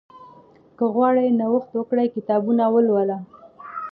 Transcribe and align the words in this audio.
که 0.77 0.83
غواړې 0.93 1.37
نوښت 1.39 1.71
وکړې، 1.75 2.13
کتابونه 2.15 2.63
ولوله. 2.69 3.17